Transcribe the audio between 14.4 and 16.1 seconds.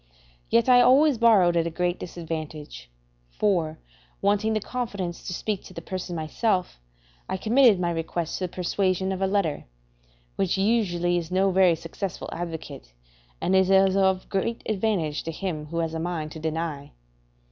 great advantage to him who has a